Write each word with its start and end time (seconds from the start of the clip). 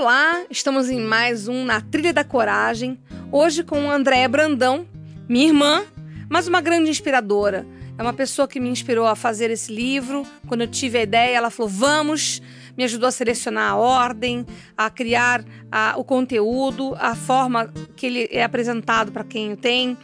Olá, 0.00 0.46
estamos 0.48 0.88
em 0.88 0.98
mais 0.98 1.46
um 1.46 1.62
Na 1.62 1.82
Trilha 1.82 2.10
da 2.10 2.24
Coragem, 2.24 2.98
hoje 3.30 3.62
com 3.62 3.90
Andréa 3.90 4.26
Brandão, 4.30 4.86
minha 5.28 5.48
irmã, 5.48 5.84
mas 6.26 6.48
uma 6.48 6.62
grande 6.62 6.88
inspiradora. 6.88 7.66
É 7.98 8.02
uma 8.02 8.14
pessoa 8.14 8.48
que 8.48 8.58
me 8.58 8.70
inspirou 8.70 9.06
a 9.06 9.14
fazer 9.14 9.50
esse 9.50 9.70
livro. 9.70 10.26
Quando 10.48 10.62
eu 10.62 10.68
tive 10.68 10.96
a 10.96 11.02
ideia, 11.02 11.36
ela 11.36 11.50
falou: 11.50 11.68
vamos, 11.68 12.40
me 12.78 12.84
ajudou 12.84 13.10
a 13.10 13.12
selecionar 13.12 13.72
a 13.72 13.76
ordem, 13.76 14.46
a 14.74 14.88
criar 14.88 15.44
a, 15.70 15.92
o 15.98 16.02
conteúdo, 16.02 16.96
a 16.98 17.14
forma 17.14 17.70
que 17.94 18.06
ele 18.06 18.28
é 18.30 18.42
apresentado 18.42 19.12
para 19.12 19.22
quem 19.22 19.52
o 19.52 19.56
tem. 19.56 19.98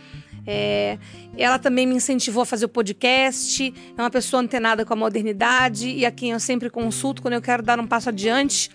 É, 0.46 0.98
ela 1.38 1.58
também 1.58 1.86
me 1.86 1.94
incentivou 1.94 2.42
a 2.42 2.46
fazer 2.46 2.66
o 2.66 2.68
podcast. 2.68 3.72
É 3.96 4.02
uma 4.02 4.10
pessoa 4.10 4.42
antenada 4.42 4.84
com 4.84 4.92
a 4.92 4.96
modernidade 4.96 5.88
e 5.88 6.04
a 6.04 6.10
quem 6.10 6.32
eu 6.32 6.38
sempre 6.38 6.68
consulto 6.68 7.22
quando 7.22 7.32
eu 7.32 7.40
quero 7.40 7.62
dar 7.62 7.80
um 7.80 7.86
passo 7.86 8.10
adiante. 8.10 8.70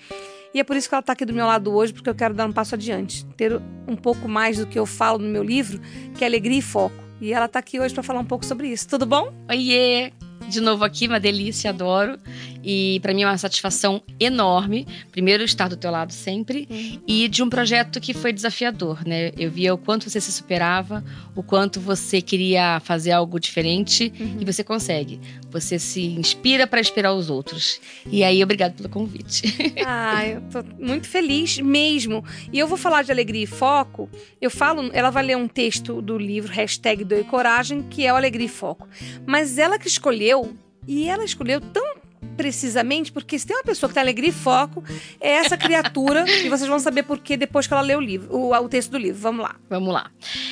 E 0.53 0.59
é 0.59 0.63
por 0.63 0.75
isso 0.75 0.89
que 0.89 0.95
ela 0.95 0.99
está 0.99 1.13
aqui 1.13 1.25
do 1.25 1.33
meu 1.33 1.45
lado 1.45 1.73
hoje, 1.73 1.93
porque 1.93 2.09
eu 2.09 2.15
quero 2.15 2.33
dar 2.33 2.45
um 2.45 2.51
passo 2.51 2.75
adiante, 2.75 3.25
ter 3.37 3.59
um 3.87 3.95
pouco 3.95 4.27
mais 4.27 4.57
do 4.57 4.67
que 4.67 4.77
eu 4.77 4.85
falo 4.85 5.17
no 5.17 5.29
meu 5.29 5.43
livro, 5.43 5.79
que 6.15 6.23
é 6.23 6.27
alegria 6.27 6.59
e 6.59 6.61
foco. 6.61 6.95
E 7.21 7.33
ela 7.33 7.45
está 7.45 7.59
aqui 7.59 7.79
hoje 7.79 7.93
para 7.93 8.03
falar 8.03 8.19
um 8.19 8.25
pouco 8.25 8.45
sobre 8.45 8.67
isso. 8.67 8.87
Tudo 8.87 9.05
bom? 9.05 9.33
Oiê! 9.49 10.11
De 10.49 10.59
novo 10.59 10.83
aqui, 10.83 11.07
uma 11.07 11.19
delícia, 11.19 11.69
adoro. 11.69 12.17
E 12.63 12.99
para 13.01 13.13
mim 13.13 13.23
é 13.23 13.27
uma 13.27 13.37
satisfação 13.37 14.01
enorme. 14.19 14.87
Primeiro, 15.11 15.43
estar 15.43 15.67
do 15.67 15.75
teu 15.75 15.91
lado 15.91 16.13
sempre. 16.13 16.67
Uhum. 16.69 17.01
E 17.07 17.27
de 17.27 17.43
um 17.43 17.49
projeto 17.49 17.99
que 17.99 18.13
foi 18.13 18.31
desafiador, 18.31 19.05
né? 19.05 19.31
Eu 19.37 19.49
via 19.49 19.73
o 19.73 19.77
quanto 19.77 20.09
você 20.09 20.21
se 20.21 20.31
superava, 20.31 21.03
o 21.35 21.43
quanto 21.43 21.79
você 21.79 22.21
queria 22.21 22.79
fazer 22.81 23.11
algo 23.11 23.39
diferente 23.39 24.13
uhum. 24.19 24.37
e 24.39 24.45
você 24.45 24.63
consegue. 24.63 25.19
Você 25.49 25.77
se 25.79 26.05
inspira 26.05 26.65
para 26.67 26.79
inspirar 26.79 27.13
os 27.13 27.29
outros. 27.29 27.79
E 28.05 28.23
aí, 28.23 28.43
obrigado 28.43 28.73
pelo 28.75 28.89
convite. 28.89 29.41
Ah, 29.83 30.25
eu 30.25 30.41
tô 30.41 30.63
muito 30.79 31.07
feliz 31.07 31.57
mesmo. 31.59 32.23
E 32.51 32.59
eu 32.59 32.67
vou 32.67 32.77
falar 32.77 33.03
de 33.03 33.11
alegria 33.11 33.43
e 33.43 33.47
foco. 33.47 34.09
Eu 34.39 34.49
falo, 34.49 34.89
ela 34.93 35.09
vai 35.09 35.23
ler 35.23 35.37
um 35.37 35.47
texto 35.47 36.01
do 36.01 36.17
livro 36.17 36.51
hashtag 36.51 37.03
Doe 37.03 37.23
Coragem, 37.23 37.81
que 37.83 38.05
é 38.05 38.13
o 38.13 38.15
Alegria 38.15 38.45
e 38.45 38.49
Foco. 38.49 38.87
Mas 39.25 39.57
ela 39.57 39.79
que 39.79 39.87
escolheu, 39.87 40.55
e 40.87 41.07
ela 41.07 41.23
escolheu 41.23 41.61
tão 41.61 41.90
precisamente 42.37 43.11
porque 43.11 43.37
se 43.37 43.45
tem 43.45 43.55
uma 43.55 43.63
pessoa 43.63 43.89
que 43.89 43.93
tem 43.93 44.01
alegria 44.01 44.29
e 44.29 44.33
foco, 44.33 44.83
é 45.19 45.31
essa 45.31 45.57
criatura, 45.57 46.25
e 46.43 46.49
vocês 46.49 46.69
vão 46.69 46.79
saber 46.79 47.03
por 47.03 47.19
que 47.19 47.37
depois 47.37 47.67
que 47.67 47.73
ela 47.73 47.81
lê 47.81 47.95
o 47.95 48.01
livro, 48.01 48.35
o, 48.35 48.53
o 48.53 48.69
texto 48.69 48.91
do 48.91 48.97
livro. 48.97 49.19
Vamos 49.21 49.43
lá. 49.43 49.55
Vamos 49.69 49.93
lá. 49.93 50.11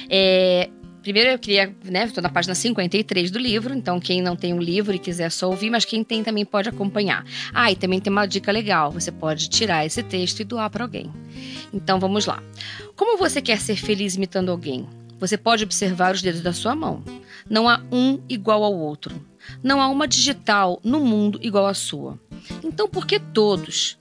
É, 0.09 0.69
Primeiro 1.01 1.29
eu 1.29 1.39
queria, 1.39 1.73
né, 1.85 2.03
estou 2.05 2.21
na 2.21 2.29
página 2.29 2.53
53 2.53 3.31
do 3.31 3.39
livro, 3.39 3.73
então 3.73 3.99
quem 4.01 4.21
não 4.21 4.35
tem 4.35 4.53
o 4.53 4.59
livro 4.59 4.93
e 4.93 4.99
quiser 4.99 5.31
só 5.31 5.49
ouvir, 5.49 5.69
mas 5.69 5.85
quem 5.85 6.03
tem 6.03 6.23
também 6.23 6.43
pode 6.43 6.67
acompanhar. 6.67 7.25
Ah, 7.53 7.71
e 7.71 7.75
também 7.75 8.01
tem 8.01 8.11
uma 8.11 8.25
dica 8.25 8.51
legal, 8.51 8.91
você 8.91 9.11
pode 9.11 9.49
tirar 9.49 9.85
esse 9.85 10.03
texto 10.03 10.41
e 10.41 10.43
doar 10.43 10.69
para 10.69 10.83
alguém. 10.83 11.09
Então 11.73 11.99
vamos 11.99 12.25
lá. 12.25 12.43
Como 12.97 13.17
você 13.17 13.41
quer 13.41 13.59
ser 13.59 13.77
feliz 13.77 14.15
imitando 14.15 14.51
alguém? 14.51 14.87
Você 15.19 15.37
pode 15.37 15.63
observar 15.63 16.13
os 16.13 16.21
dedos 16.21 16.41
da 16.41 16.51
sua 16.51 16.75
mão. 16.75 17.01
Não 17.49 17.69
há 17.69 17.81
um 17.91 18.19
igual 18.27 18.63
ao 18.63 18.77
outro. 18.77 19.25
Não 19.63 19.81
há 19.81 19.87
uma 19.87 20.07
digital 20.07 20.79
no 20.83 20.99
mundo 20.99 21.39
igual 21.41 21.67
à 21.67 21.73
sua. 21.73 22.19
Então, 22.63 22.87
por 22.87 23.05
que 23.05 23.19
todos 23.19 23.97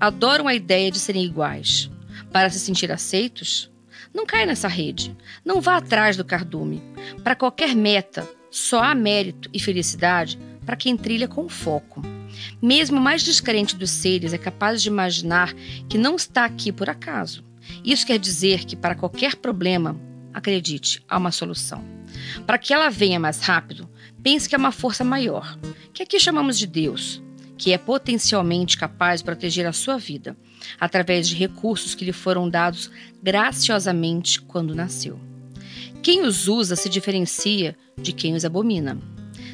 adoram 0.00 0.48
a 0.48 0.54
ideia 0.54 0.90
de 0.90 0.98
serem 0.98 1.24
iguais? 1.24 1.90
Para 2.30 2.50
se 2.50 2.58
sentir 2.58 2.90
aceitos? 2.90 3.70
Não 4.12 4.26
caia 4.26 4.46
nessa 4.46 4.68
rede. 4.68 5.16
Não 5.44 5.60
vá 5.60 5.76
atrás 5.76 6.16
do 6.16 6.24
cardume. 6.24 6.82
Para 7.22 7.34
qualquer 7.34 7.74
meta, 7.74 8.28
só 8.50 8.82
há 8.82 8.94
mérito 8.94 9.48
e 9.52 9.58
felicidade 9.58 10.38
para 10.64 10.76
quem 10.76 10.96
trilha 10.96 11.26
com 11.26 11.48
foco. 11.48 12.02
Mesmo 12.60 12.98
o 12.98 13.00
mais 13.00 13.22
descrente 13.22 13.76
dos 13.76 13.90
seres 13.90 14.32
é 14.32 14.38
capaz 14.38 14.82
de 14.82 14.88
imaginar 14.88 15.52
que 15.88 15.98
não 15.98 16.16
está 16.16 16.44
aqui 16.44 16.72
por 16.72 16.88
acaso. 16.88 17.44
Isso 17.84 18.06
quer 18.06 18.18
dizer 18.18 18.64
que 18.64 18.76
para 18.76 18.94
qualquer 18.94 19.36
problema, 19.36 19.98
acredite, 20.32 21.02
há 21.08 21.18
uma 21.18 21.30
solução. 21.30 21.84
Para 22.46 22.58
que 22.58 22.72
ela 22.72 22.90
venha 22.90 23.18
mais 23.18 23.40
rápido, 23.40 23.88
pense 24.22 24.48
que 24.48 24.54
é 24.54 24.58
uma 24.58 24.72
força 24.72 25.04
maior, 25.04 25.58
que 25.92 26.02
aqui 26.02 26.18
chamamos 26.18 26.58
de 26.58 26.66
Deus, 26.66 27.22
que 27.56 27.72
é 27.72 27.78
potencialmente 27.78 28.78
capaz 28.78 29.20
de 29.20 29.24
proteger 29.24 29.66
a 29.66 29.72
sua 29.72 29.98
vida, 29.98 30.36
através 30.80 31.28
de 31.28 31.36
recursos 31.36 31.94
que 31.94 32.04
lhe 32.04 32.12
foram 32.12 32.48
dados 32.48 32.90
graciosamente 33.22 34.40
quando 34.40 34.74
nasceu. 34.74 35.18
Quem 36.02 36.22
os 36.22 36.48
usa 36.48 36.74
se 36.74 36.88
diferencia 36.88 37.76
de 37.96 38.12
quem 38.12 38.34
os 38.34 38.44
abomina. 38.44 38.98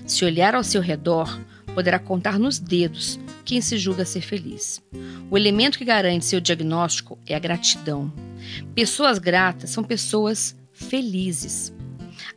Se 0.07 0.25
olhar 0.25 0.55
ao 0.55 0.65
seu 0.65 0.81
redor, 0.81 1.39
poderá 1.75 1.99
contar 1.99 2.39
nos 2.39 2.59
dedos 2.59 3.21
quem 3.45 3.61
se 3.61 3.77
julga 3.77 4.05
ser 4.05 4.23
feliz. 4.23 4.83
O 5.31 5.37
elemento 5.37 5.79
que 5.79 5.85
garante 5.85 6.25
seu 6.25 6.41
diagnóstico 6.41 7.19
é 7.27 7.35
a 7.35 7.39
gratidão. 7.39 8.13
Pessoas 8.75 9.19
gratas 9.19 9.71
são 9.71 9.85
pessoas 9.85 10.57
felizes. 10.73 11.73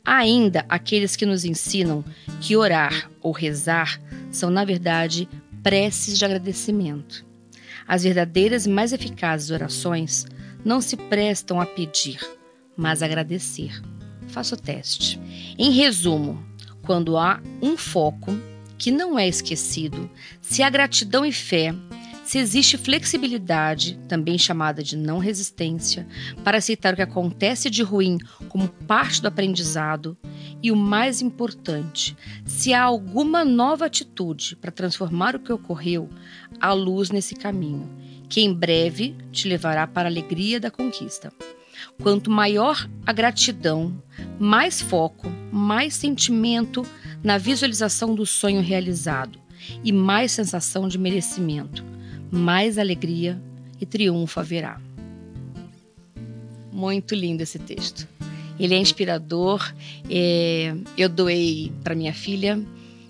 Ainda 0.03 0.66
aqueles 0.68 1.16
que 1.16 1.25
nos 1.25 1.46
ensinam 1.46 2.03
que 2.40 2.56
orar 2.56 3.09
ou 3.22 3.31
rezar 3.31 4.02
são, 4.31 4.50
na 4.50 4.66
verdade, 4.66 5.28
preces 5.62 6.18
de 6.18 6.25
agradecimento. 6.25 7.25
As 7.88 8.03
verdadeiras 8.03 8.66
e 8.66 8.69
mais 8.69 8.94
eficazes 8.94 9.52
orações 9.52 10.25
não 10.63 10.81
se 10.81 10.96
prestam 10.96 11.59
a 11.59 11.66
pedir, 11.66 12.19
mas 12.75 13.02
a 13.02 13.06
agradecer. 13.06 13.81
Faça 14.28 14.56
o 14.56 14.57
teste. 14.57 15.19
Em 15.57 15.72
resumo, 15.72 16.44
quando 16.84 17.18
há 17.18 17.41
um 17.62 17.75
foco 17.78 18.31
que 18.78 18.91
não 18.91 19.19
é 19.19 19.28
esquecido, 19.28 20.09
se 20.41 20.63
há 20.63 20.69
gratidão 20.69 21.25
e 21.25 21.31
fé, 21.31 21.73
se 22.31 22.38
existe 22.38 22.78
flexibilidade, 22.78 24.00
também 24.08 24.38
chamada 24.38 24.81
de 24.81 24.96
não 24.96 25.18
resistência, 25.18 26.08
para 26.46 26.59
aceitar 26.59 26.94
o 26.94 26.96
que 26.96 27.02
acontece 27.02 27.69
de 27.69 27.84
ruim 27.84 28.18
como 28.47 28.69
parte 28.69 29.22
do 29.22 29.28
aprendizado, 29.28 30.18
e 30.64 30.72
o 30.72 30.75
mais 30.78 31.22
importante, 31.22 32.16
se 32.46 32.74
há 32.74 32.84
alguma 32.84 33.44
nova 33.44 33.86
atitude 33.86 34.56
para 34.56 34.72
transformar 34.72 35.36
o 35.36 35.41
que 35.41 35.52
ocorreu, 35.52 36.09
há 36.58 36.72
luz 36.72 37.09
nesse 37.09 37.36
caminho, 37.36 37.90
que 38.30 38.40
em 38.40 38.53
breve 38.53 39.14
te 39.30 39.50
levará 39.50 39.86
para 39.86 40.08
a 40.08 40.09
alegria 40.09 40.58
da 40.58 40.72
conquista. 40.72 41.34
Quanto 42.02 42.31
maior 42.31 42.90
a 43.06 43.12
gratidão, 43.12 44.02
mais 44.40 44.80
foco, 44.80 45.28
mais 45.52 45.96
sentimento 45.96 46.86
na 47.22 47.38
visualização 47.38 48.16
do 48.16 48.25
sonho 48.25 48.62
realizado 48.62 49.38
e 49.84 49.91
mais 49.91 50.31
sensação 50.31 50.88
de 50.88 50.97
merecimento 50.97 51.91
mais 52.31 52.78
alegria 52.78 53.40
e 53.80 53.86
triunfo 53.86 54.40
haverá. 54.40 54.80
Muito 56.72 57.14
lindo 57.14 57.44
esse 57.44 57.59
texto. 57.59 58.08
Ele 58.59 58.74
é 58.74 58.78
inspirador. 58.78 59.74
É, 60.09 60.74
eu 60.97 61.09
doei 61.09 61.72
para 61.84 61.94
minha 61.94 62.14
filha. 62.14 62.59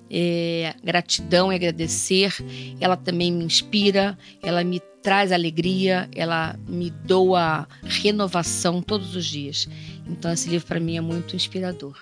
É, 0.10 0.74
gratidão 0.84 1.54
e 1.54 1.56
agradecer. 1.56 2.34
Ela 2.80 2.98
também 2.98 3.31
me 3.31 3.46
inspira, 3.46 4.18
ela 4.42 4.63
me 4.63 4.81
traz 5.01 5.31
alegria, 5.31 6.10
ela 6.16 6.57
me 6.68 6.90
doa 6.90 7.68
renovação 7.84 8.81
todos 8.81 9.16
os 9.16 9.25
dias. 9.25 9.68
Então, 10.07 10.31
esse 10.31 10.50
livro 10.50 10.68
para 10.68 10.80
mim 10.80 10.98
é 10.98 11.01
muito 11.01 11.36
inspirador. 11.36 11.96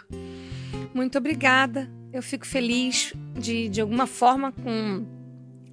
Muito 0.93 1.17
obrigada. 1.17 1.89
Eu 2.11 2.23
fico 2.23 2.45
feliz 2.45 3.13
de, 3.37 3.69
de 3.69 3.81
alguma 3.81 4.07
forma, 4.07 4.51
com 4.51 5.05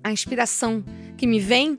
a 0.04 0.12
inspiração 0.12 0.84
que 1.16 1.26
me 1.26 1.40
vem, 1.40 1.78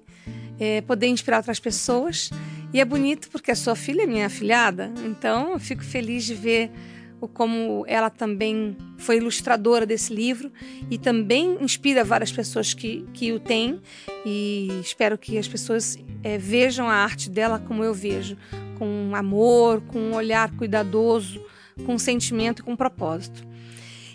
é, 0.59 0.81
poder 0.81 1.07
inspirar 1.07 1.37
outras 1.37 1.59
pessoas. 1.59 2.29
E 2.73 2.79
é 2.81 2.85
bonito 2.85 3.29
porque 3.29 3.51
a 3.51 3.55
sua 3.55 3.75
filha 3.75 4.03
é 4.03 4.05
minha 4.05 4.25
afilhada, 4.25 4.91
então 5.05 5.53
eu 5.53 5.59
fico 5.59 5.83
feliz 5.83 6.25
de 6.25 6.35
ver 6.35 6.71
o 7.19 7.27
como 7.27 7.83
ela 7.87 8.09
também 8.09 8.77
foi 8.97 9.17
ilustradora 9.17 9.85
desse 9.85 10.13
livro 10.13 10.51
e 10.89 10.97
também 10.97 11.57
inspira 11.61 12.03
várias 12.03 12.31
pessoas 12.31 12.73
que, 12.73 13.05
que 13.13 13.31
o 13.33 13.39
têm. 13.39 13.81
E 14.25 14.69
espero 14.83 15.17
que 15.17 15.37
as 15.37 15.47
pessoas 15.47 15.97
é, 16.23 16.37
vejam 16.37 16.87
a 16.87 16.93
arte 16.93 17.29
dela 17.29 17.57
como 17.57 17.83
eu 17.83 17.93
vejo, 17.93 18.37
com 18.77 19.11
amor, 19.15 19.81
com 19.81 19.99
um 19.99 20.15
olhar 20.15 20.51
cuidadoso, 20.55 21.43
com 21.85 21.97
sentimento 21.97 22.61
e 22.61 22.63
com 22.63 22.75
propósito. 22.75 23.47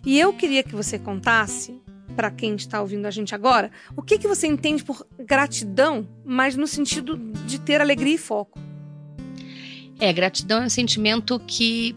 E 0.05 0.19
eu 0.19 0.33
queria 0.33 0.63
que 0.63 0.75
você 0.75 0.99
contasse 0.99 1.81
para 2.13 2.31
quem 2.31 2.55
está 2.55 2.81
ouvindo 2.81 3.07
a 3.07 3.11
gente 3.11 3.35
agora, 3.35 3.71
o 3.97 4.03
que, 4.03 4.19
que 4.19 4.29
você 4.29 4.47
entende 4.47 4.85
por 4.85 5.07
gratidão, 5.19 6.07
mas 6.25 6.57
no 6.57 6.67
sentido 6.67 7.17
de 7.47 7.61
ter 7.61 7.81
alegria 7.81 8.15
e 8.15 8.19
foco? 8.19 8.59
É, 9.99 10.13
gratidão 10.13 10.63
é 10.63 10.67
um 10.67 10.71
sentimento 10.71 11.39
que 11.41 11.97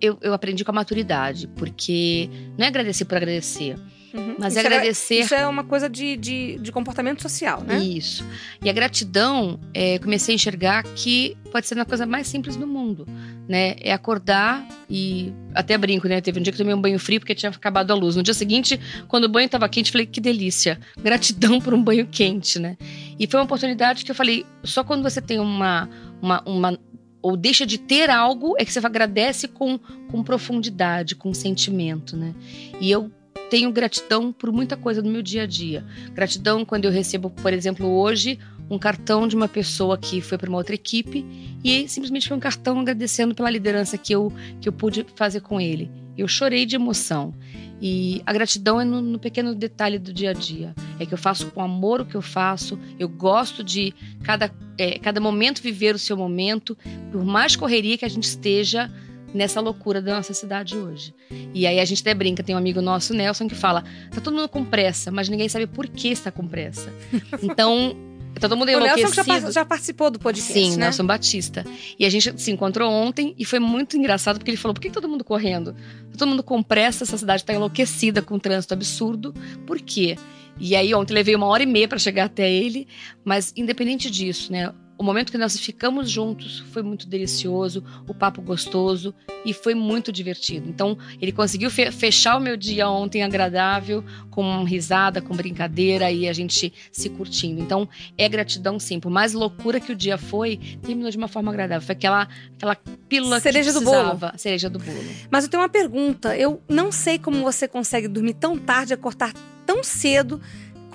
eu, 0.00 0.18
eu 0.20 0.32
aprendi 0.32 0.64
com 0.64 0.70
a 0.70 0.74
maturidade, 0.74 1.46
porque 1.48 2.28
não 2.58 2.64
é 2.64 2.68
agradecer 2.68 3.04
por 3.04 3.16
agradecer. 3.16 3.76
Uhum. 4.14 4.36
Mas 4.38 4.54
isso 4.54 4.66
é 4.66 4.66
agradecer. 4.66 5.20
isso 5.20 5.34
é 5.34 5.46
uma 5.46 5.64
coisa 5.64 5.88
de, 5.88 6.16
de, 6.16 6.58
de, 6.58 6.70
comportamento 6.72 7.22
social, 7.22 7.62
né? 7.62 7.78
Isso. 7.78 8.24
E 8.62 8.68
a 8.68 8.72
gratidão, 8.72 9.58
é, 9.72 9.98
comecei 9.98 10.34
a 10.34 10.36
enxergar 10.36 10.82
que 10.82 11.36
pode 11.50 11.66
ser 11.66 11.74
uma 11.74 11.84
coisa 11.84 12.04
mais 12.06 12.26
simples 12.26 12.56
do 12.56 12.66
mundo, 12.66 13.06
né? 13.48 13.76
É 13.80 13.92
acordar 13.92 14.66
e 14.88 15.32
até 15.54 15.78
brinco, 15.78 16.08
né? 16.08 16.20
Teve 16.20 16.40
um 16.40 16.42
dia 16.42 16.52
que 16.52 16.58
tomei 16.58 16.74
um 16.74 16.80
banho 16.80 16.98
frio 16.98 17.20
porque 17.20 17.34
tinha 17.34 17.50
acabado 17.50 17.90
a 17.90 17.94
luz. 17.94 18.16
No 18.16 18.22
dia 18.22 18.34
seguinte, 18.34 18.78
quando 19.08 19.24
o 19.24 19.28
banho 19.28 19.46
estava 19.46 19.68
quente, 19.68 19.90
falei 19.90 20.06
que 20.06 20.20
delícia, 20.20 20.78
gratidão 21.02 21.60
por 21.60 21.72
um 21.72 21.82
banho 21.82 22.06
quente, 22.06 22.58
né? 22.58 22.76
E 23.18 23.26
foi 23.26 23.40
uma 23.40 23.44
oportunidade 23.44 24.04
que 24.04 24.10
eu 24.10 24.14
falei, 24.14 24.44
só 24.62 24.84
quando 24.84 25.02
você 25.02 25.20
tem 25.20 25.38
uma, 25.38 25.88
uma, 26.20 26.42
uma 26.46 26.78
ou 27.22 27.36
deixa 27.36 27.64
de 27.64 27.78
ter 27.78 28.10
algo 28.10 28.54
é 28.58 28.64
que 28.64 28.72
você 28.72 28.84
agradece 28.84 29.46
com, 29.46 29.78
com 30.10 30.22
profundidade, 30.22 31.14
com 31.14 31.32
sentimento, 31.32 32.16
né? 32.16 32.34
E 32.80 32.90
eu 32.90 33.10
tenho 33.52 33.70
gratidão 33.70 34.32
por 34.32 34.50
muita 34.50 34.78
coisa 34.78 35.02
no 35.02 35.10
meu 35.10 35.20
dia 35.20 35.42
a 35.42 35.46
dia. 35.46 35.84
Gratidão 36.14 36.64
quando 36.64 36.86
eu 36.86 36.90
recebo, 36.90 37.28
por 37.28 37.52
exemplo, 37.52 37.86
hoje, 37.86 38.38
um 38.70 38.78
cartão 38.78 39.28
de 39.28 39.36
uma 39.36 39.46
pessoa 39.46 39.98
que 39.98 40.22
foi 40.22 40.38
para 40.38 40.48
uma 40.48 40.56
outra 40.56 40.74
equipe 40.74 41.22
e 41.62 41.86
simplesmente 41.86 42.28
foi 42.28 42.34
um 42.34 42.40
cartão 42.40 42.80
agradecendo 42.80 43.34
pela 43.34 43.50
liderança 43.50 43.98
que 43.98 44.10
eu, 44.10 44.32
que 44.58 44.66
eu 44.66 44.72
pude 44.72 45.04
fazer 45.16 45.40
com 45.40 45.60
ele. 45.60 45.90
Eu 46.16 46.26
chorei 46.26 46.64
de 46.64 46.76
emoção. 46.76 47.34
E 47.78 48.22
a 48.24 48.32
gratidão 48.32 48.80
é 48.80 48.86
no, 48.86 49.02
no, 49.02 49.18
pequeno 49.18 49.54
detalhe 49.54 49.98
do 49.98 50.14
dia 50.14 50.30
a 50.30 50.32
dia. 50.32 50.74
É 50.98 51.04
que 51.04 51.12
eu 51.12 51.18
faço 51.18 51.50
com 51.50 51.60
amor 51.60 52.00
o 52.00 52.06
que 52.06 52.14
eu 52.14 52.22
faço, 52.22 52.78
eu 52.98 53.08
gosto 53.08 53.62
de 53.62 53.92
cada, 54.22 54.50
é, 54.78 54.98
cada 54.98 55.20
momento 55.20 55.60
viver 55.60 55.94
o 55.94 55.98
seu 55.98 56.16
momento, 56.16 56.74
por 57.10 57.22
mais 57.22 57.54
correria 57.54 57.98
que 57.98 58.04
a 58.06 58.08
gente 58.08 58.24
esteja 58.24 58.90
nessa 59.34 59.60
loucura 59.60 60.00
da 60.00 60.16
nossa 60.16 60.34
cidade 60.34 60.76
hoje. 60.76 61.14
E 61.54 61.66
aí 61.66 61.80
a 61.80 61.84
gente 61.84 62.02
até 62.02 62.14
brinca, 62.14 62.42
tem 62.42 62.54
um 62.54 62.58
amigo 62.58 62.80
nosso, 62.80 63.14
Nelson, 63.14 63.48
que 63.48 63.54
fala: 63.54 63.84
tá 64.10 64.20
todo 64.20 64.34
mundo 64.34 64.48
com 64.48 64.64
pressa, 64.64 65.10
mas 65.10 65.28
ninguém 65.28 65.48
sabe 65.48 65.66
por 65.66 65.88
que 65.88 66.08
está 66.08 66.30
com 66.30 66.46
pressa. 66.46 66.92
Então. 67.42 67.96
Todo 68.40 68.56
mundo 68.56 68.70
enlouquecido. 68.70 69.12
O 69.12 69.14
Nelson 69.14 69.40
já, 69.46 69.50
já, 69.50 69.64
participou 69.64 70.10
do 70.10 70.18
podcast, 70.18 70.54
Sim, 70.54 70.70
né? 70.70 70.86
Nelson 70.86 71.04
Batista. 71.04 71.66
E 71.98 72.06
a 72.06 72.10
gente 72.10 72.40
se 72.40 72.50
encontrou 72.50 72.90
ontem 72.90 73.34
e 73.38 73.44
foi 73.44 73.58
muito 73.58 73.94
engraçado 73.94 74.38
porque 74.38 74.50
ele 74.50 74.56
falou: 74.56 74.74
por 74.74 74.80
que 74.80 74.90
todo 74.90 75.06
mundo 75.06 75.22
correndo? 75.22 75.74
Tá 75.74 76.18
todo 76.18 76.28
mundo 76.28 76.42
com 76.42 76.62
pressa, 76.62 77.04
essa 77.04 77.18
cidade 77.18 77.42
está 77.42 77.52
enlouquecida 77.52 78.22
com 78.22 78.36
um 78.36 78.38
trânsito 78.38 78.72
absurdo. 78.72 79.34
Por 79.66 79.78
quê? 79.80 80.16
E 80.58 80.74
aí 80.74 80.94
ontem 80.94 81.12
levei 81.12 81.34
uma 81.34 81.46
hora 81.46 81.62
e 81.62 81.66
meia 81.66 81.86
para 81.86 81.98
chegar 81.98 82.24
até 82.24 82.50
ele, 82.50 82.88
mas 83.24 83.52
independente 83.56 84.10
disso, 84.10 84.50
né? 84.50 84.72
O 85.02 85.04
momento 85.04 85.32
que 85.32 85.36
nós 85.38 85.58
ficamos 85.58 86.08
juntos 86.08 86.60
foi 86.70 86.80
muito 86.80 87.08
delicioso, 87.08 87.82
o 88.06 88.14
papo 88.14 88.40
gostoso 88.40 89.12
e 89.44 89.52
foi 89.52 89.74
muito 89.74 90.12
divertido. 90.12 90.68
Então, 90.68 90.96
ele 91.20 91.32
conseguiu 91.32 91.68
fe 91.72 91.90
fechar 91.90 92.36
o 92.36 92.40
meu 92.40 92.56
dia 92.56 92.88
ontem 92.88 93.24
agradável, 93.24 94.04
com 94.30 94.62
risada, 94.62 95.20
com 95.20 95.34
brincadeira 95.34 96.08
e 96.12 96.28
a 96.28 96.32
gente 96.32 96.72
se 96.92 97.10
curtindo. 97.10 97.60
Então, 97.60 97.88
é 98.16 98.28
gratidão 98.28 98.78
sim. 98.78 99.00
Por 99.00 99.10
mais 99.10 99.32
loucura 99.32 99.80
que 99.80 99.90
o 99.90 99.96
dia 99.96 100.16
foi, 100.16 100.56
terminou 100.80 101.10
de 101.10 101.16
uma 101.16 101.26
forma 101.26 101.50
agradável. 101.50 101.84
Foi 101.84 101.96
aquela, 101.96 102.28
aquela 102.54 102.76
pílula 103.08 103.40
cereja 103.40 103.72
que 103.72 103.80
do 103.80 103.84
bolo. 103.84 104.20
Cereja 104.36 104.70
do 104.70 104.78
bolo. 104.78 105.02
Mas 105.28 105.42
eu 105.42 105.50
tenho 105.50 105.64
uma 105.64 105.68
pergunta. 105.68 106.36
Eu 106.36 106.62
não 106.68 106.92
sei 106.92 107.18
como 107.18 107.42
você 107.42 107.66
consegue 107.66 108.06
dormir 108.06 108.34
tão 108.34 108.56
tarde, 108.56 108.94
acordar 108.94 109.32
tão 109.66 109.82
cedo 109.82 110.40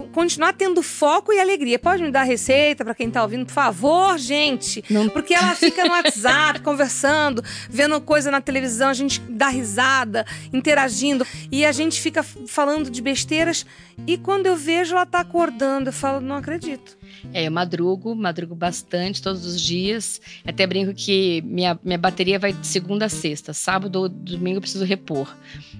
continuar 0.06 0.54
tendo 0.54 0.82
foco 0.84 1.34
e 1.34 1.40
alegria. 1.40 1.80
Pode 1.80 2.04
me 2.04 2.12
dar 2.12 2.24
receita 2.24 2.84
para 2.84 2.96
quem 2.96 3.10
tá 3.10 3.22
ouvindo, 3.24 3.46
por 3.46 3.54
favor, 3.54 4.18
gente? 4.18 4.84
Não. 4.90 5.10
Porque 5.10 5.34
ela 5.34 5.56
fica 5.56 5.84
no 5.84 5.92
WhatsApp 5.92 6.62
conversando, 6.64 7.44
vendo 7.70 8.00
coisa 8.02 8.30
na 8.30 8.42
televisão, 8.42 8.90
a 8.90 8.94
gente 8.94 9.20
dá 9.22 9.50
risada, 9.50 10.26
interagindo 10.54 11.26
e 11.52 11.66
a 11.66 11.72
gente 11.72 12.00
fica 12.00 12.24
falando 12.24 12.90
de 12.90 13.02
besteiras 13.02 13.66
e 14.06 14.18
quando 14.18 14.46
eu 14.46 14.56
vejo 14.56 14.96
ela 14.96 15.06
tá 15.06 15.20
acordando, 15.20 15.90
eu 15.90 15.94
falo, 15.94 16.22
não 16.22 16.36
acredito. 16.36 16.98
É, 17.34 17.48
eu 17.48 17.52
madrugo, 17.52 18.16
madrugo 18.16 18.56
bastante 18.56 19.22
todos 19.22 19.46
os 19.46 19.60
dias. 19.60 20.22
Até 20.46 20.66
brinco 20.66 20.94
que 20.94 21.42
minha, 21.46 21.80
minha 21.84 21.98
bateria 21.98 22.40
vai 22.40 22.54
de 22.54 22.66
segunda 22.66 23.06
a 23.06 23.10
sexta. 23.10 23.54
Sábado 23.54 24.02
ou 24.02 24.10
domingo 24.10 24.58
eu 24.58 24.62
preciso 24.62 24.86
repor. 24.86 25.36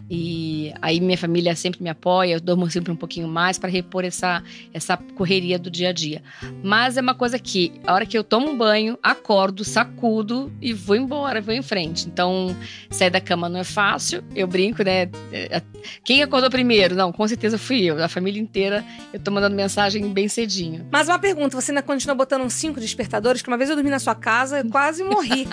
E 0.10 0.74
aí 0.82 1.00
minha 1.00 1.18
família 1.18 1.56
sempre 1.56 1.84
me 1.84 1.90
apoia, 1.90 2.34
eu 2.34 2.40
durmo 2.40 2.70
sempre 2.70 2.92
um 2.92 2.96
pouquinho 2.96 3.28
mais 3.28 3.58
para 3.58 3.70
repor 3.70 4.06
essa, 4.06 4.42
essa 4.74 4.96
correria 4.98 5.60
do 5.60 5.70
dia 5.70 5.90
a 5.90 5.92
dia. 5.92 6.22
Mas 6.64 6.98
é 6.98 7.02
uma 7.02 7.14
coisa 7.14 7.38
que, 7.38 7.74
a 7.86 7.94
hora 7.94 8.06
que 8.06 8.18
eu 8.18 8.24
tomo 8.24 8.50
um 8.50 8.58
banho, 8.58 8.98
acordo, 9.04 9.64
sacudo 9.64 10.52
e 10.62 10.74
vou 10.74 10.96
embora, 10.96 11.42
vou 11.42 11.54
em 11.54 11.62
frente. 11.62 12.08
Então, 12.08 12.56
sair 12.90 13.10
da 13.10 13.20
cama 13.20 13.50
não 13.50 13.60
é 13.60 13.64
fácil. 13.64 14.24
Eu 14.36 14.48
brinco, 14.48 14.84
né? 14.84 15.10
É, 15.32 15.62
quem 16.04 16.24
acordou 16.24 16.50
primeiro? 16.50 16.96
Não, 16.96 17.12
com 17.12 17.28
certeza 17.28 17.58
fui 17.58 17.84
eu. 17.84 18.02
A 18.02 18.08
família 18.08 18.42
inteira, 18.42 18.84
eu 19.14 19.20
tô 19.20 19.32
mandando 19.32 19.56
mensagem 19.56 20.08
bem 20.14 20.28
cedinho. 20.28 20.86
Mas 20.92 21.08
uma 21.08 21.20
pergunta: 21.28 21.60
você 21.60 21.72
ainda 21.72 21.82
continua 21.82 22.16
botando 22.16 22.44
uns 22.44 22.54
cinco 22.54 22.80
despertadores? 22.80 23.42
Que 23.42 23.48
uma 23.48 23.58
vez 23.58 23.70
eu 23.70 23.76
dormi 23.76 23.90
na 23.90 24.00
sua 24.00 24.16
casa, 24.16 24.60
eu 24.60 24.70
quase 24.70 25.04
morri. 25.04 25.48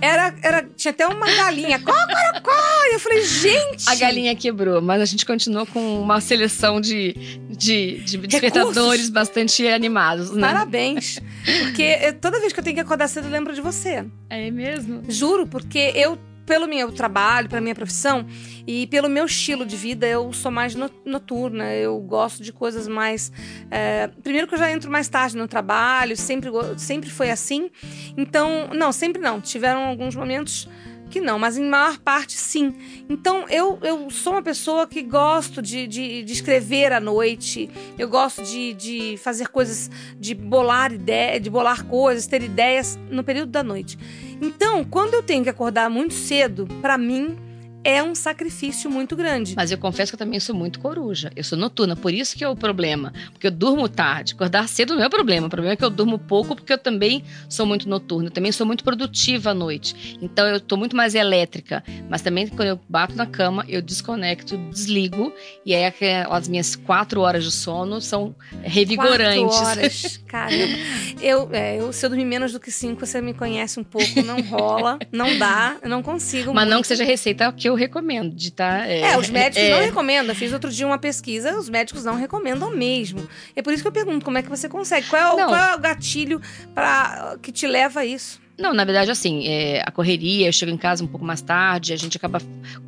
Era, 0.00 0.34
era, 0.42 0.68
tinha 0.76 0.92
até 0.92 1.06
uma 1.06 1.26
galinha. 1.26 1.78
Có, 1.78 1.92
có, 1.92 2.40
có. 2.42 2.52
E 2.90 2.94
eu 2.94 3.00
falei, 3.00 3.24
gente. 3.24 3.88
A 3.88 3.94
galinha 3.94 4.34
quebrou, 4.36 4.80
mas 4.82 5.00
a 5.00 5.04
gente 5.04 5.24
continuou 5.24 5.66
com 5.66 6.00
uma 6.00 6.20
seleção 6.20 6.80
de, 6.80 7.14
de, 7.48 8.00
de 8.04 8.18
despertadores 8.18 9.08
bastante 9.08 9.66
animados. 9.66 10.30
Né? 10.32 10.40
Parabéns. 10.46 11.18
Porque 11.62 12.12
toda 12.20 12.38
vez 12.40 12.52
que 12.52 12.60
eu 12.60 12.64
tenho 12.64 12.76
que 12.76 12.82
acordar 12.82 13.08
cedo, 13.08 13.26
eu 13.26 13.30
lembro 13.30 13.54
de 13.54 13.60
você. 13.60 14.04
É 14.28 14.50
mesmo? 14.50 15.02
Juro, 15.08 15.46
porque 15.46 15.92
eu 15.94 16.18
pelo 16.46 16.68
meu 16.68 16.92
trabalho, 16.92 17.48
pela 17.48 17.60
minha 17.60 17.74
profissão 17.74 18.24
e 18.66 18.86
pelo 18.86 19.08
meu 19.08 19.26
estilo 19.26 19.66
de 19.66 19.76
vida, 19.76 20.06
eu 20.06 20.32
sou 20.32 20.50
mais 20.50 20.74
noturna. 21.04 21.74
Eu 21.74 21.98
gosto 21.98 22.42
de 22.42 22.52
coisas 22.52 22.86
mais. 22.86 23.32
É, 23.70 24.08
primeiro 24.22 24.46
que 24.46 24.54
eu 24.54 24.58
já 24.58 24.70
entro 24.70 24.90
mais 24.90 25.08
tarde 25.08 25.36
no 25.36 25.48
trabalho, 25.48 26.16
sempre, 26.16 26.48
sempre 26.78 27.10
foi 27.10 27.30
assim. 27.30 27.70
Então, 28.16 28.68
não, 28.72 28.92
sempre 28.92 29.20
não. 29.20 29.40
Tiveram 29.40 29.84
alguns 29.84 30.14
momentos 30.14 30.68
que 31.10 31.20
não, 31.20 31.38
mas 31.38 31.56
em 31.56 31.64
maior 31.68 31.98
parte 31.98 32.32
sim. 32.32 32.74
Então 33.08 33.48
eu, 33.48 33.78
eu 33.82 34.10
sou 34.10 34.34
uma 34.34 34.42
pessoa 34.42 34.86
que 34.86 35.02
gosto 35.02 35.62
de, 35.62 35.86
de, 35.86 36.22
de 36.22 36.32
escrever 36.32 36.92
à 36.92 37.00
noite, 37.00 37.70
eu 37.98 38.08
gosto 38.08 38.42
de, 38.42 38.74
de 38.74 39.16
fazer 39.18 39.48
coisas, 39.48 39.90
de 40.18 40.34
bolar 40.34 40.92
ideia, 40.92 41.38
de 41.38 41.48
bolar 41.48 41.84
coisas, 41.84 42.26
ter 42.26 42.42
ideias 42.42 42.98
no 43.10 43.22
período 43.22 43.50
da 43.50 43.62
noite. 43.62 43.98
Então, 44.40 44.84
quando 44.84 45.14
eu 45.14 45.22
tenho 45.22 45.42
que 45.42 45.50
acordar 45.50 45.88
muito 45.88 46.14
cedo, 46.14 46.66
para 46.82 46.98
mim 46.98 47.45
é 47.84 48.02
um 48.02 48.14
sacrifício 48.14 48.90
muito 48.90 49.14
grande. 49.14 49.54
Mas 49.54 49.70
eu 49.70 49.78
confesso 49.78 50.10
que 50.10 50.14
eu 50.16 50.18
também 50.18 50.40
sou 50.40 50.54
muito 50.54 50.80
coruja. 50.80 51.30
Eu 51.36 51.44
sou 51.44 51.56
noturna, 51.56 51.94
por 51.94 52.12
isso 52.12 52.36
que 52.36 52.42
é 52.42 52.48
o 52.48 52.56
problema. 52.56 53.12
Porque 53.32 53.46
eu 53.46 53.50
durmo 53.50 53.88
tarde. 53.88 54.34
Acordar 54.34 54.68
cedo 54.68 54.94
não 54.94 55.02
é 55.02 55.06
o 55.06 55.10
problema. 55.10 55.46
O 55.46 55.50
problema 55.50 55.74
é 55.74 55.76
que 55.76 55.84
eu 55.84 55.90
durmo 55.90 56.18
pouco 56.18 56.56
porque 56.56 56.72
eu 56.72 56.78
também 56.78 57.22
sou 57.48 57.64
muito 57.64 57.88
noturna. 57.88 58.28
Eu 58.28 58.32
também 58.32 58.50
sou 58.50 58.66
muito 58.66 58.82
produtiva 58.82 59.50
à 59.50 59.54
noite. 59.54 60.18
Então 60.20 60.46
eu 60.46 60.60
tô 60.60 60.76
muito 60.76 60.96
mais 60.96 61.14
elétrica. 61.14 61.84
Mas 62.08 62.22
também 62.22 62.48
quando 62.48 62.68
eu 62.68 62.80
bato 62.88 63.14
na 63.14 63.26
cama, 63.26 63.64
eu 63.68 63.80
desconecto, 63.80 64.56
desligo. 64.70 65.32
E 65.64 65.74
aí 65.74 65.92
as 66.28 66.48
minhas 66.48 66.74
quatro 66.74 67.20
horas 67.20 67.44
de 67.44 67.52
sono 67.52 68.00
são 68.00 68.34
revigorantes. 68.62 69.56
Quatro 69.56 69.80
horas. 69.80 70.20
Caramba. 70.26 70.76
Eu, 71.20 71.48
é, 71.52 71.78
eu, 71.78 71.92
se 71.92 72.04
eu 72.04 72.10
dormir 72.10 72.24
menos 72.24 72.52
do 72.52 72.58
que 72.58 72.70
cinco, 72.70 73.06
você 73.06 73.20
me 73.20 73.32
conhece 73.32 73.78
um 73.78 73.84
pouco, 73.84 74.22
não 74.22 74.40
rola, 74.42 74.98
não 75.12 75.38
dá, 75.38 75.76
eu 75.82 75.88
não 75.88 76.02
consigo. 76.02 76.52
Mas 76.52 76.64
muito. 76.64 76.74
não 76.74 76.82
que 76.82 76.88
seja 76.88 77.04
receita 77.04 77.52
que 77.52 77.68
eu 77.68 77.75
recomendo 77.76 78.34
de 78.34 78.50
tá. 78.50 78.86
É, 78.86 79.12
é 79.12 79.18
os 79.18 79.30
médicos 79.30 79.62
é, 79.62 79.70
não 79.70 79.80
recomendam. 79.80 80.34
fiz 80.34 80.52
outro 80.52 80.70
dia 80.70 80.86
uma 80.86 80.98
pesquisa, 80.98 81.56
os 81.56 81.68
médicos 81.68 82.04
não 82.04 82.16
recomendam 82.16 82.74
mesmo. 82.74 83.28
É 83.54 83.62
por 83.62 83.72
isso 83.72 83.82
que 83.82 83.88
eu 83.88 83.92
pergunto 83.92 84.24
como 84.24 84.38
é 84.38 84.42
que 84.42 84.48
você 84.48 84.68
consegue. 84.68 85.06
Qual 85.08 85.38
é 85.38 85.44
o, 85.44 85.48
qual 85.48 85.64
é 85.72 85.74
o 85.76 85.78
gatilho 85.78 86.40
para 86.74 87.38
que 87.40 87.52
te 87.52 87.66
leva 87.66 88.00
a 88.00 88.04
isso? 88.04 88.40
Não, 88.58 88.72
na 88.72 88.84
verdade, 88.84 89.10
assim, 89.10 89.46
é, 89.46 89.82
a 89.84 89.90
correria, 89.90 90.48
eu 90.48 90.52
chego 90.52 90.72
em 90.72 90.78
casa 90.78 91.04
um 91.04 91.06
pouco 91.06 91.26
mais 91.26 91.42
tarde, 91.42 91.92
a 91.92 91.96
gente 91.96 92.16
acaba 92.16 92.40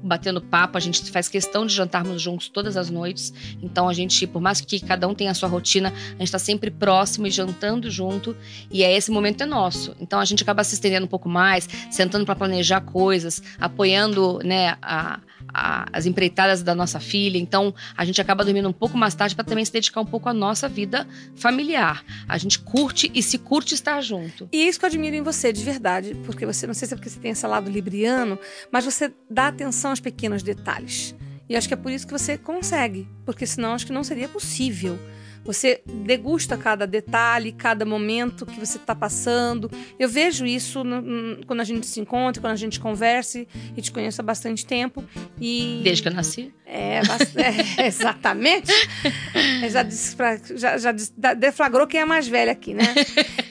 batendo 0.02 0.40
papo, 0.40 0.78
a 0.78 0.80
gente 0.80 1.10
faz 1.10 1.28
questão 1.28 1.66
de 1.66 1.75
jantarmos 1.75 2.22
juntos 2.22 2.48
todas 2.48 2.75
as 2.76 2.88
noites. 2.88 3.34
Então, 3.62 3.87
a 3.87 3.92
gente, 3.92 4.26
por 4.26 4.40
mais 4.40 4.62
que 4.62 4.80
cada 4.80 5.06
um 5.06 5.14
tenha 5.14 5.30
a 5.30 5.34
sua 5.34 5.48
rotina, 5.48 5.92
a 6.16 6.18
gente 6.18 6.32
tá 6.32 6.38
sempre 6.38 6.70
próximo 6.70 7.26
e 7.26 7.30
jantando 7.30 7.90
junto. 7.90 8.34
E 8.70 8.82
é 8.82 8.96
esse 8.96 9.10
momento 9.10 9.42
é 9.42 9.46
nosso. 9.46 9.94
Então, 10.00 10.18
a 10.18 10.25
gente 10.25 10.42
acaba 10.42 10.64
se 10.64 10.75
estendendo 10.75 11.04
um 11.04 11.08
pouco 11.08 11.28
mais, 11.28 11.68
sentando 11.90 12.25
para 12.25 12.34
planejar 12.34 12.80
coisas, 12.80 13.42
apoiando, 13.58 14.38
né, 14.42 14.78
a, 14.80 15.20
a, 15.52 15.87
as 15.93 16.07
empreitadas 16.07 16.62
da 16.62 16.75
nossa 16.75 17.00
filha. 17.00 17.38
Então, 17.38 17.75
a 17.97 18.05
gente 18.05 18.21
acaba 18.21 18.45
dormindo 18.45 18.69
um 18.69 18.73
pouco 18.73 18.97
mais 18.97 19.14
tarde 19.14 19.35
para 19.35 19.45
também 19.45 19.64
se 19.64 19.73
dedicar 19.73 20.00
um 20.00 20.07
pouco 20.07 20.28
à 20.28 20.35
nossa 20.35 20.69
vida 20.69 21.07
familiar. 21.37 22.05
A 22.28 22.38
gente 22.38 22.59
curte 22.59 23.11
e 23.14 23.23
se 23.23 23.38
curte 23.38 23.75
estar 23.75 24.00
junto. 24.00 24.49
E 24.52 24.67
isso 24.67 24.78
que 24.78 24.85
eu 24.85 24.88
admiro 24.88 25.17
em 25.17 25.23
você, 25.23 25.52
de 25.52 25.64
verdade, 25.64 26.17
porque 26.25 26.47
você, 26.47 26.67
não 26.67 26.75
sei 26.75 26.88
se 26.88 26.95
é 26.95 26.97
porque 26.97 27.11
você 27.11 27.21
tem 27.21 27.31
esse 27.31 27.47
lado 27.47 27.71
libriano, 27.71 28.38
mas 28.71 28.85
você 28.85 29.12
dá 29.31 29.49
atenção 29.49 29.90
aos 29.90 30.00
pequenos 30.00 30.43
detalhes. 30.43 31.14
E 31.49 31.57
acho 31.57 31.67
que 31.67 31.75
é 31.75 31.76
por 31.76 31.90
isso 31.90 32.07
que 32.07 32.12
você 32.12 32.37
consegue, 32.37 33.09
porque 33.25 33.47
senão 33.47 33.73
acho 33.73 33.87
que 33.87 33.93
não 33.93 34.05
seria 34.05 34.28
possível. 34.28 34.99
Você 35.45 35.83
degusta 35.87 36.57
cada 36.57 36.87
detalhe, 36.87 37.52
cada 37.52 37.85
momento 37.85 38.45
que 38.47 38.59
você 38.59 38.76
está 38.76 38.95
passando. 38.95 39.71
Eu 39.99 40.09
vejo 40.09 40.45
isso 40.45 40.85
no, 40.85 41.45
quando 41.47 41.61
a 41.61 41.64
gente 41.64 41.87
se 41.87 42.00
encontra, 42.00 42.40
quando 42.40 42.52
a 42.52 42.57
gente 42.57 42.78
conversa 42.80 43.47
e 43.76 43.83
te 43.83 43.90
conheço 43.90 44.21
há 44.21 44.25
bastante 44.25 44.66
tempo. 44.66 45.04
E... 45.40 45.80
Desde 45.83 46.02
que 46.02 46.09
eu 46.09 46.12
nasci? 46.14 46.52
É, 46.66 47.00
é 47.80 47.87
exatamente. 47.87 48.71
já, 49.71 49.83
disse 49.83 50.14
pra, 50.14 50.37
já, 50.37 50.76
já 50.76 50.92
deflagrou 51.35 51.87
quem 51.87 52.00
é 52.00 52.04
mais 52.04 52.28
velha 52.28 52.52
aqui, 52.52 52.75
né? 52.75 52.95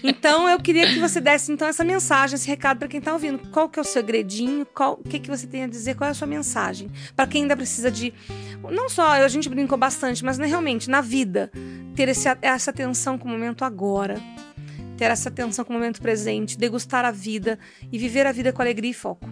Então 0.03 0.47
eu 0.47 0.59
queria 0.59 0.87
que 0.87 0.99
você 0.99 1.19
desse 1.19 1.51
então 1.51 1.67
essa 1.67 1.83
mensagem, 1.83 2.35
esse 2.35 2.47
recado 2.47 2.77
para 2.77 2.87
quem 2.87 2.99
está 2.99 3.13
ouvindo. 3.13 3.39
Qual 3.49 3.67
que 3.67 3.79
é 3.79 3.81
o 3.81 3.85
segredinho? 3.85 4.65
Qual, 4.65 4.93
o 4.93 5.09
que, 5.09 5.19
que 5.19 5.29
você 5.29 5.47
tem 5.47 5.63
a 5.63 5.67
dizer? 5.67 5.95
Qual 5.95 6.07
é 6.07 6.11
a 6.11 6.13
sua 6.13 6.27
mensagem? 6.27 6.91
Para 7.15 7.25
quem 7.27 7.41
ainda 7.41 7.57
precisa 7.57 7.89
de. 7.89 8.13
Não 8.69 8.87
só, 8.87 9.11
a 9.11 9.27
gente 9.27 9.49
brincou 9.49 9.77
bastante, 9.77 10.23
mas 10.23 10.37
né, 10.37 10.45
realmente, 10.45 10.89
na 10.89 11.01
vida 11.01 11.51
ter 11.97 12.09
esse, 12.09 12.27
essa 12.43 12.69
atenção 12.69 13.17
com 13.17 13.27
o 13.27 13.31
momento 13.31 13.65
agora, 13.65 14.21
ter 14.95 15.05
essa 15.05 15.29
atenção 15.29 15.65
com 15.65 15.73
o 15.73 15.75
momento 15.75 15.99
presente, 15.99 16.55
degustar 16.55 17.03
a 17.03 17.09
vida 17.09 17.57
e 17.91 17.97
viver 17.97 18.27
a 18.27 18.31
vida 18.31 18.53
com 18.53 18.61
alegria 18.61 18.91
e 18.91 18.93
foco. 18.93 19.27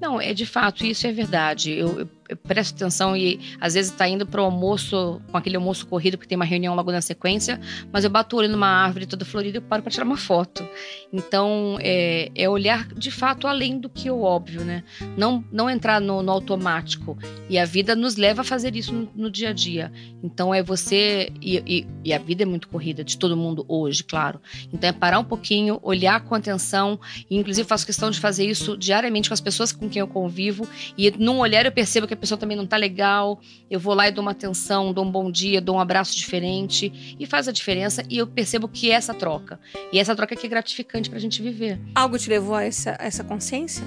Não, 0.00 0.20
é 0.20 0.34
de 0.34 0.44
fato, 0.44 0.84
isso 0.84 1.06
é 1.06 1.12
verdade. 1.12 1.70
Eu, 1.70 2.00
eu 2.00 2.08
eu 2.28 2.36
presto 2.36 2.74
atenção 2.74 3.16
e 3.16 3.40
às 3.60 3.74
vezes 3.74 3.90
está 3.90 4.08
indo 4.08 4.26
para 4.26 4.40
o 4.40 4.44
almoço, 4.44 5.20
com 5.30 5.36
aquele 5.36 5.56
almoço 5.56 5.86
corrido, 5.86 6.16
porque 6.16 6.28
tem 6.28 6.36
uma 6.36 6.44
reunião 6.44 6.74
logo 6.74 6.90
na 6.90 7.00
sequência, 7.00 7.60
mas 7.92 8.04
eu 8.04 8.10
bato 8.10 8.36
o 8.36 8.38
olho 8.38 8.48
numa 8.48 8.66
árvore 8.66 9.06
toda 9.06 9.24
florida 9.24 9.58
e 9.58 9.60
paro 9.60 9.82
para 9.82 9.92
tirar 9.92 10.04
uma 10.04 10.16
foto. 10.16 10.66
Então, 11.12 11.76
é, 11.80 12.30
é, 12.34 12.48
olhar 12.48 12.88
de 12.88 13.10
fato 13.10 13.46
além 13.46 13.78
do 13.78 13.88
que 13.88 14.10
o 14.10 14.22
óbvio, 14.22 14.62
né? 14.62 14.82
Não, 15.16 15.44
não 15.52 15.68
entrar 15.68 16.00
no, 16.00 16.22
no 16.22 16.32
automático. 16.32 17.16
E 17.48 17.58
a 17.58 17.64
vida 17.64 17.94
nos 17.94 18.16
leva 18.16 18.40
a 18.40 18.44
fazer 18.44 18.74
isso 18.74 18.92
no, 18.92 19.08
no 19.14 19.30
dia 19.30 19.50
a 19.50 19.52
dia. 19.52 19.92
Então, 20.22 20.54
é 20.54 20.62
você. 20.62 21.30
E, 21.40 21.62
e, 21.66 21.86
e, 22.04 22.12
a 22.12 22.18
vida 22.18 22.42
é 22.42 22.46
muito 22.46 22.68
corrida, 22.68 23.04
de 23.04 23.18
todo 23.18 23.36
mundo 23.36 23.64
hoje, 23.68 24.02
claro. 24.02 24.40
Então, 24.72 24.88
é 24.88 24.92
parar 24.92 25.18
um 25.18 25.24
pouquinho, 25.24 25.78
olhar 25.82 26.20
com 26.20 26.34
atenção, 26.34 26.98
e 27.30 27.36
inclusive 27.36 27.68
faço 27.68 27.86
questão 27.86 28.10
de 28.10 28.18
fazer 28.18 28.46
isso 28.46 28.76
diariamente 28.76 29.28
com 29.28 29.34
as 29.34 29.40
pessoas 29.40 29.72
com 29.72 29.88
quem 29.88 30.00
eu 30.00 30.08
convivo, 30.08 30.66
e 30.96 31.10
num 31.18 31.38
olhar 31.38 31.66
eu 31.66 31.72
percebo 31.72 32.06
que 32.06 32.13
que 32.14 32.18
a 32.18 32.20
pessoa 32.20 32.38
também 32.38 32.56
não 32.56 32.66
tá 32.66 32.76
legal, 32.76 33.40
eu 33.70 33.78
vou 33.78 33.94
lá 33.94 34.08
e 34.08 34.12
dou 34.12 34.22
uma 34.22 34.30
atenção, 34.30 34.92
dou 34.92 35.04
um 35.04 35.10
bom 35.10 35.30
dia, 35.30 35.60
dou 35.60 35.76
um 35.76 35.80
abraço 35.80 36.16
diferente 36.16 37.16
e 37.18 37.26
faz 37.26 37.48
a 37.48 37.52
diferença 37.52 38.04
e 38.08 38.18
eu 38.18 38.26
percebo 38.26 38.68
que 38.68 38.90
é 38.90 38.94
essa 38.94 39.12
troca. 39.12 39.58
E 39.92 39.98
essa 39.98 40.14
troca 40.14 40.36
que 40.36 40.46
é 40.46 40.48
gratificante 40.48 41.10
pra 41.10 41.18
gente 41.18 41.42
viver. 41.42 41.78
Algo 41.94 42.18
te 42.18 42.28
levou 42.30 42.54
a 42.54 42.64
essa, 42.64 42.96
a 42.98 43.04
essa 43.04 43.24
consciência? 43.24 43.84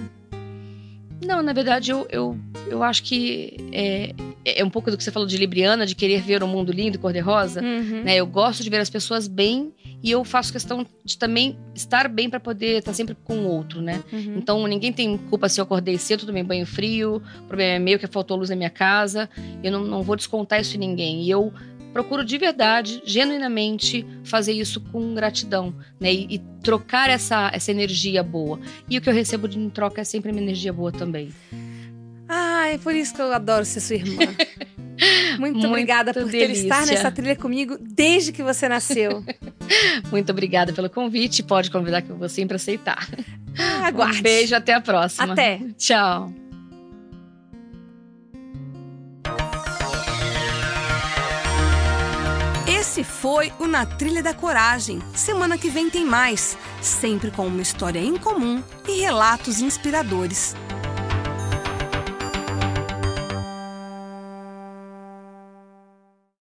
Não, 1.25 1.41
na 1.41 1.51
verdade, 1.51 1.91
eu, 1.91 2.05
eu, 2.11 2.37
eu 2.67 2.83
acho 2.83 3.01
que 3.03 3.57
é, 3.71 4.13
é 4.45 4.63
um 4.63 4.69
pouco 4.69 4.91
do 4.91 4.97
que 4.97 5.03
você 5.03 5.11
falou 5.11 5.27
de 5.27 5.35
Libriana, 5.35 5.85
de 5.85 5.95
querer 5.95 6.21
ver 6.21 6.43
o 6.43 6.47
mundo 6.47 6.71
lindo 6.71 6.97
e 6.97 6.99
cor-de-rosa. 6.99 7.61
Uhum. 7.61 8.03
Né? 8.03 8.15
Eu 8.17 8.27
gosto 8.27 8.63
de 8.63 8.69
ver 8.69 8.79
as 8.79 8.89
pessoas 8.89 9.27
bem 9.27 9.73
e 10.03 10.11
eu 10.11 10.23
faço 10.23 10.51
questão 10.51 10.85
de 11.03 11.17
também 11.17 11.57
estar 11.73 12.07
bem 12.07 12.29
para 12.29 12.39
poder 12.39 12.79
estar 12.79 12.93
sempre 12.93 13.15
com 13.23 13.37
o 13.39 13.47
outro, 13.47 13.81
né? 13.81 14.03
Uhum. 14.11 14.35
Então, 14.37 14.67
ninguém 14.67 14.93
tem 14.93 15.17
culpa 15.17 15.49
se 15.49 15.59
eu 15.59 15.63
acordei 15.63 15.97
cedo, 15.97 16.25
tomei 16.25 16.43
banho 16.43 16.65
frio, 16.65 17.21
o 17.39 17.47
problema 17.47 17.75
é 17.75 17.79
meu 17.79 17.97
que 17.97 18.07
faltou 18.07 18.37
luz 18.37 18.49
na 18.49 18.55
minha 18.55 18.69
casa. 18.69 19.29
Eu 19.63 19.71
não, 19.71 19.83
não 19.83 20.03
vou 20.03 20.15
descontar 20.15 20.61
isso 20.61 20.75
em 20.75 20.79
ninguém. 20.79 21.23
E 21.23 21.29
eu 21.29 21.51
procuro 21.91 22.23
de 22.23 22.37
verdade, 22.37 23.01
genuinamente, 23.05 24.05
fazer 24.23 24.53
isso 24.53 24.79
com 24.79 25.15
gratidão, 25.15 25.73
né? 25.99 26.13
E, 26.13 26.35
e, 26.35 26.39
trocar 26.61 27.09
essa, 27.09 27.49
essa 27.53 27.71
energia 27.71 28.21
boa. 28.21 28.59
E 28.87 28.97
o 28.97 29.01
que 29.01 29.09
eu 29.09 29.13
recebo 29.13 29.47
de 29.47 29.69
troca 29.71 30.01
é 30.01 30.03
sempre 30.03 30.31
uma 30.31 30.39
energia 30.39 30.71
boa 30.71 30.91
também. 30.91 31.29
Ah, 32.29 32.67
é 32.67 32.77
por 32.77 32.93
isso 32.93 33.15
que 33.15 33.21
eu 33.21 33.33
adoro 33.33 33.65
ser 33.65 33.79
sua 33.79 33.95
irmã. 33.95 34.21
Muito, 35.39 35.53
Muito 35.53 35.67
obrigada 35.67 36.13
por 36.13 36.29
ter 36.29 36.49
estar 36.49 36.85
nessa 36.85 37.11
trilha 37.11 37.35
comigo 37.35 37.77
desde 37.79 38.31
que 38.31 38.43
você 38.43 38.67
nasceu. 38.67 39.23
Muito 40.11 40.31
obrigada 40.31 40.73
pelo 40.73 40.89
convite. 40.89 41.43
Pode 41.43 41.69
convidar 41.69 42.01
que 42.01 42.09
eu 42.09 42.17
vou 42.17 42.29
sempre 42.29 42.55
aceitar. 42.55 43.07
Ah, 43.57 43.87
aguarde. 43.87 44.19
Um 44.19 44.23
beijo, 44.23 44.55
até 44.55 44.73
a 44.73 44.81
próxima. 44.81 45.33
Até. 45.33 45.59
Tchau. 45.77 46.31
Esse 52.67 53.03
foi 53.03 53.53
o 53.59 53.67
Na 53.67 53.85
Trilha 53.85 54.23
da 54.23 54.33
Coragem. 54.33 54.99
Semana 55.13 55.57
que 55.57 55.69
vem 55.69 55.89
tem 55.89 56.03
mais, 56.03 56.57
sempre 56.81 57.29
com 57.31 57.45
uma 57.45 57.61
história 57.61 57.99
em 57.99 58.17
comum 58.17 58.61
e 58.87 59.01
relatos 59.01 59.61
inspiradores. 59.61 60.55